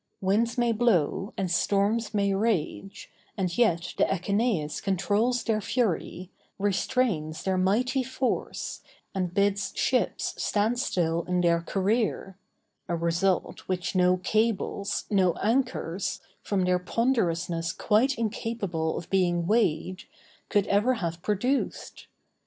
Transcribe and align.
Winds 0.19 0.57
may 0.57 0.71
blow 0.71 1.31
and 1.37 1.51
storms 1.51 2.11
may 2.11 2.33
rage, 2.33 3.11
and 3.37 3.55
yet 3.55 3.93
the 3.99 4.05
echeneïs 4.05 4.81
controls 4.81 5.43
their 5.43 5.61
fury, 5.61 6.31
restrains 6.57 7.43
their 7.43 7.55
mighty 7.55 8.01
force, 8.01 8.81
and 9.13 9.31
bids 9.35 9.71
ships 9.75 10.33
stand 10.43 10.79
still 10.79 11.21
in 11.25 11.41
their 11.41 11.61
career; 11.61 12.35
a 12.87 12.95
result 12.95 13.59
which 13.67 13.93
no 13.95 14.17
cables, 14.17 15.05
no 15.11 15.33
anchors, 15.33 16.19
from 16.41 16.65
their 16.65 16.79
ponderousness 16.79 17.71
quite 17.71 18.17
incapable 18.17 18.97
of 18.97 19.07
being 19.11 19.45
weighed, 19.45 20.05
could 20.49 20.65
ever 20.65 20.95
have 20.95 21.21
produced! 21.21 22.07